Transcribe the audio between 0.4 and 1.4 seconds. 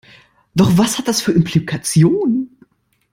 Doch was hat das für